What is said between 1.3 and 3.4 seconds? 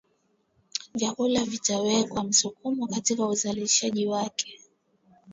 vitawekewa msukumo katika